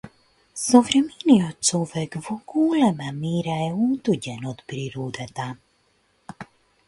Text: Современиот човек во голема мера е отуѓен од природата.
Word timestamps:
Современиот 0.61 1.59
човек 1.67 2.15
во 2.27 2.37
голема 2.53 3.11
мера 3.19 3.57
е 3.67 3.69
отуѓен 3.89 4.49
од 4.53 4.63
природата. 4.73 5.47